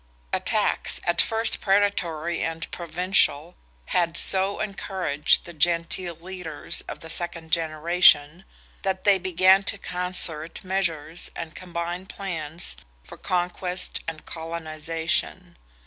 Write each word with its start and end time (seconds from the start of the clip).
Attacks 0.33 0.99
at 1.03 1.21
first 1.21 1.61
predatory 1.61 2.41
and 2.41 2.71
provincial 2.71 3.53
had 3.93 4.17
so 4.17 4.59
encouraged 4.59 5.45
the 5.45 5.53
Gentile 5.53 6.15
leaders 6.15 6.81
of 6.89 7.01
the 7.01 7.07
second 7.09 7.51
generation 7.51 8.43
that 8.81 9.03
they 9.03 9.19
began 9.19 9.61
to 9.65 9.77
concert 9.77 10.63
measures 10.63 11.29
and 11.35 11.53
combine 11.53 12.07
plans 12.07 12.77
for 13.03 13.15
conquest 13.15 13.99
and 14.07 14.25
colonization. 14.25 15.55